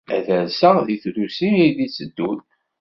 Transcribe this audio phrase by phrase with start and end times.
[0.15, 2.39] Ad rseɣ deg trusi ay d-itteddun.